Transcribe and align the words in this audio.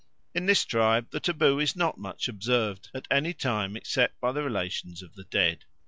In 0.33 0.47
this 0.47 0.65
tribe 0.65 1.11
the 1.11 1.19
taboo 1.19 1.59
is 1.59 1.75
not 1.75 1.99
much 1.99 2.27
observed 2.27 2.89
at 2.91 3.07
any 3.11 3.33
time 3.35 3.77
except 3.77 4.19
by 4.19 4.31
the 4.31 4.41
relations 4.41 5.03
of 5.03 5.13
the 5.13 5.25
dead. 5.25 5.65